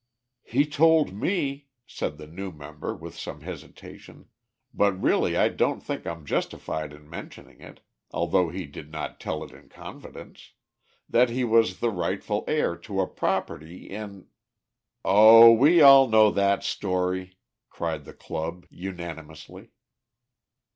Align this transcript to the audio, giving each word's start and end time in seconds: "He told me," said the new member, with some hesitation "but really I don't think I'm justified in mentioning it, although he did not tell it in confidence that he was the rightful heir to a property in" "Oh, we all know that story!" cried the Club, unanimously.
"He 0.41 0.65
told 0.65 1.13
me," 1.13 1.67
said 1.85 2.17
the 2.17 2.25
new 2.25 2.51
member, 2.51 2.95
with 2.95 3.15
some 3.15 3.41
hesitation 3.41 4.29
"but 4.73 4.99
really 4.99 5.37
I 5.37 5.49
don't 5.49 5.79
think 5.79 6.07
I'm 6.07 6.25
justified 6.25 6.91
in 6.91 7.07
mentioning 7.07 7.61
it, 7.61 7.81
although 8.09 8.49
he 8.49 8.65
did 8.65 8.91
not 8.91 9.19
tell 9.19 9.43
it 9.43 9.51
in 9.51 9.69
confidence 9.69 10.53
that 11.07 11.29
he 11.29 11.43
was 11.43 11.81
the 11.81 11.91
rightful 11.91 12.43
heir 12.47 12.75
to 12.77 12.99
a 12.99 13.05
property 13.05 13.91
in" 13.91 14.25
"Oh, 15.05 15.51
we 15.53 15.83
all 15.83 16.07
know 16.07 16.31
that 16.31 16.63
story!" 16.63 17.37
cried 17.69 18.03
the 18.05 18.13
Club, 18.15 18.65
unanimously. 18.71 19.69